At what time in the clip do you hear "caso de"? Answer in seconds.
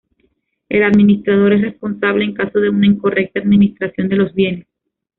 2.33-2.69